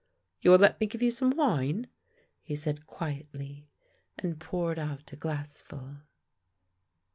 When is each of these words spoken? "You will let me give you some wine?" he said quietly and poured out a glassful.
"You 0.41 0.49
will 0.49 0.57
let 0.57 0.79
me 0.81 0.87
give 0.87 1.03
you 1.03 1.11
some 1.11 1.29
wine?" 1.37 1.85
he 2.43 2.55
said 2.55 2.87
quietly 2.87 3.67
and 4.17 4.39
poured 4.39 4.79
out 4.79 5.13
a 5.13 5.15
glassful. 5.15 5.97